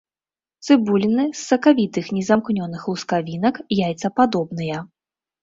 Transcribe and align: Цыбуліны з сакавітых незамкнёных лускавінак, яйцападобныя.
Цыбуліны 0.69 1.25
з 1.27 1.37
сакавітых 1.49 2.05
незамкнёных 2.17 2.81
лускавінак, 2.93 3.55
яйцападобныя. 3.91 4.83